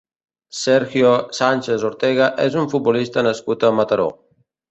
Sergio 0.59 1.11
Sánchez 1.39 1.85
Ortega 1.91 2.31
és 2.47 2.57
un 2.63 2.67
futbolista 2.73 3.27
nascut 3.29 3.69
a 3.69 3.71
Mataró. 3.83 4.09